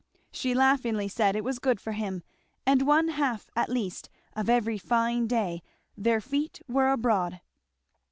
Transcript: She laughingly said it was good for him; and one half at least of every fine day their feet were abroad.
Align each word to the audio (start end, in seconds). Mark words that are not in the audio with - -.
She 0.31 0.55
laughingly 0.55 1.07
said 1.07 1.35
it 1.35 1.43
was 1.43 1.59
good 1.59 1.79
for 1.79 1.91
him; 1.91 2.23
and 2.65 2.87
one 2.87 3.09
half 3.09 3.51
at 3.55 3.69
least 3.69 4.09
of 4.35 4.49
every 4.49 4.79
fine 4.79 5.27
day 5.27 5.61
their 5.95 6.19
feet 6.19 6.59
were 6.67 6.89
abroad. 6.91 7.39